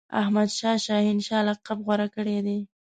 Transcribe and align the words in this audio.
احمدشاه 0.21 0.77
شاه 0.85 1.01
هنشاه 1.09 1.41
لقب 1.47 1.77
غوره 1.85 2.07
کړی 2.15 2.37
دی. 2.45 2.59